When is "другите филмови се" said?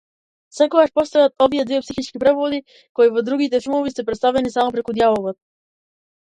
3.29-4.07